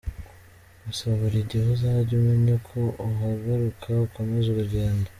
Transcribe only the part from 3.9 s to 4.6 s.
ukomeze